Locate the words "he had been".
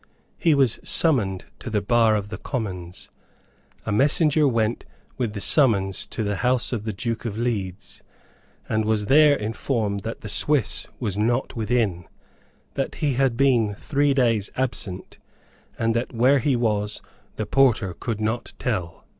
12.95-13.75